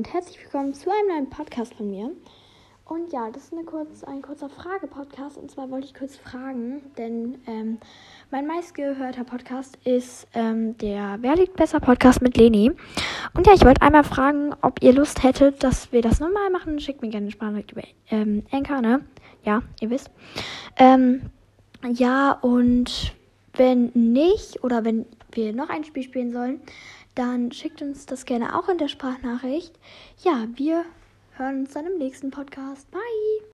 und 0.00 0.14
herzlich 0.14 0.42
willkommen 0.42 0.72
zu 0.72 0.88
einem 0.90 1.08
neuen 1.08 1.28
Podcast 1.28 1.74
von 1.74 1.90
mir. 1.90 2.10
Und 2.86 3.12
ja, 3.12 3.30
das 3.30 3.52
ist 3.52 3.66
kurz, 3.66 4.02
ein 4.02 4.22
kurzer 4.22 4.48
Frage-Podcast. 4.48 5.36
Und 5.36 5.50
zwar 5.50 5.70
wollte 5.70 5.88
ich 5.88 5.92
kurz 5.92 6.16
fragen, 6.16 6.80
denn 6.96 7.38
ähm, 7.46 7.76
mein 8.30 8.46
meistgehörter 8.46 9.24
Podcast 9.24 9.76
ist 9.84 10.26
ähm, 10.32 10.78
der 10.78 11.18
Wer 11.20 11.36
liegt 11.36 11.56
besser 11.56 11.80
Podcast 11.80 12.22
mit 12.22 12.38
Leni. 12.38 12.72
Und 13.34 13.46
ja, 13.46 13.52
ich 13.52 13.62
wollte 13.62 13.82
einmal 13.82 14.04
fragen, 14.04 14.54
ob 14.62 14.82
ihr 14.82 14.94
Lust 14.94 15.22
hättet, 15.22 15.62
dass 15.62 15.92
wir 15.92 16.00
das 16.00 16.18
nochmal 16.18 16.48
machen. 16.48 16.80
Schickt 16.80 17.02
mir 17.02 17.10
gerne 17.10 17.24
eine 17.24 17.32
Sprachnachricht 17.32 17.72
über 17.72 17.82
ähm, 18.10 18.46
Anchor, 18.50 18.80
ne? 18.80 19.04
Ja, 19.44 19.60
ihr 19.82 19.90
wisst. 19.90 20.10
Ähm, 20.78 21.28
ja, 21.92 22.32
und 22.40 23.14
wenn 23.54 23.90
nicht 23.94 24.62
oder 24.64 24.84
wenn 24.84 25.06
wir 25.32 25.52
noch 25.52 25.68
ein 25.68 25.84
Spiel 25.84 26.02
spielen 26.02 26.32
sollen, 26.32 26.60
dann 27.14 27.52
schickt 27.52 27.82
uns 27.82 28.06
das 28.06 28.24
gerne 28.24 28.58
auch 28.58 28.68
in 28.68 28.78
der 28.78 28.88
Sprachnachricht. 28.88 29.78
Ja, 30.22 30.46
wir 30.54 30.84
hören 31.36 31.60
uns 31.60 31.72
dann 31.72 31.86
im 31.86 31.98
nächsten 31.98 32.30
Podcast. 32.30 32.90
Bye! 32.90 33.46